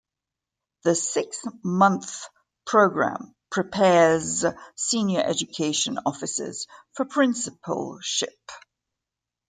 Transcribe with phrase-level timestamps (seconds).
[0.81, 2.23] The six-month
[2.65, 4.43] programme prepares
[4.75, 8.39] senior education officers for principalship.